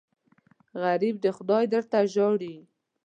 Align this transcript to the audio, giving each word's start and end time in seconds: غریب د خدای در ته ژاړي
غریب 0.83 1.15
د 1.21 1.25
خدای 1.37 1.65
در 1.73 1.83
ته 1.91 1.99
ژاړي 2.13 2.55